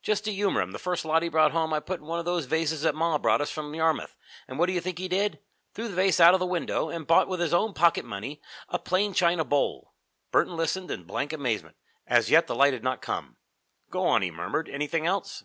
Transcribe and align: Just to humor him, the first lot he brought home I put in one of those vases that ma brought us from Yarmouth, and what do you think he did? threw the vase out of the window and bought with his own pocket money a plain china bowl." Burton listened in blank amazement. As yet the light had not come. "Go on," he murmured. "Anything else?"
Just 0.00 0.24
to 0.26 0.32
humor 0.32 0.60
him, 0.60 0.70
the 0.70 0.78
first 0.78 1.04
lot 1.04 1.24
he 1.24 1.28
brought 1.28 1.50
home 1.50 1.72
I 1.72 1.80
put 1.80 1.98
in 1.98 2.06
one 2.06 2.20
of 2.20 2.24
those 2.24 2.44
vases 2.44 2.82
that 2.82 2.94
ma 2.94 3.18
brought 3.18 3.40
us 3.40 3.50
from 3.50 3.74
Yarmouth, 3.74 4.14
and 4.46 4.56
what 4.56 4.66
do 4.66 4.72
you 4.72 4.80
think 4.80 4.98
he 4.98 5.08
did? 5.08 5.40
threw 5.74 5.88
the 5.88 5.96
vase 5.96 6.20
out 6.20 6.34
of 6.34 6.38
the 6.38 6.46
window 6.46 6.88
and 6.88 7.04
bought 7.04 7.26
with 7.26 7.40
his 7.40 7.52
own 7.52 7.74
pocket 7.74 8.04
money 8.04 8.40
a 8.68 8.78
plain 8.78 9.12
china 9.12 9.44
bowl." 9.44 9.92
Burton 10.30 10.56
listened 10.56 10.92
in 10.92 11.02
blank 11.02 11.32
amazement. 11.32 11.74
As 12.06 12.30
yet 12.30 12.46
the 12.46 12.54
light 12.54 12.74
had 12.74 12.84
not 12.84 13.02
come. 13.02 13.38
"Go 13.90 14.06
on," 14.06 14.22
he 14.22 14.30
murmured. 14.30 14.68
"Anything 14.68 15.04
else?" 15.04 15.42